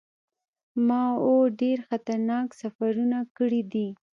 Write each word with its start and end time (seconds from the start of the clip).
ما 0.87 1.01
اووه 1.23 1.47
ډیر 1.61 1.77
خطرناک 1.89 2.47
سفرونه 2.61 3.19
کړي 3.37 3.61
دي. 3.71 3.87